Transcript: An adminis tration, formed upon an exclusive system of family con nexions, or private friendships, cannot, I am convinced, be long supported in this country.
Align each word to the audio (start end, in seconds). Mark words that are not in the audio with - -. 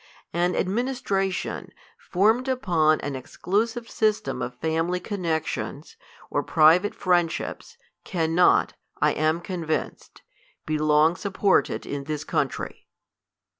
An 0.33 0.55
adminis 0.55 0.99
tration, 0.99 1.69
formed 1.95 2.47
upon 2.47 2.99
an 3.01 3.15
exclusive 3.15 3.87
system 3.87 4.41
of 4.41 4.57
family 4.57 4.99
con 4.99 5.19
nexions, 5.19 5.95
or 6.31 6.41
private 6.41 6.95
friendships, 6.95 7.77
cannot, 8.03 8.73
I 8.99 9.11
am 9.13 9.41
convinced, 9.41 10.23
be 10.65 10.79
long 10.79 11.15
supported 11.15 11.85
in 11.85 12.05
this 12.05 12.23
country. 12.23 12.87